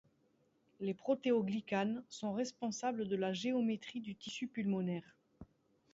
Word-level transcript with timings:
Les 0.79 0.95
protéoglycanes 0.95 2.03
sont 2.09 2.33
responsables 2.33 3.07
de 3.07 3.15
la 3.15 3.33
géométrie 3.33 3.99
du 4.01 4.15
tissu 4.15 4.47
pulmonaire. 4.47 5.15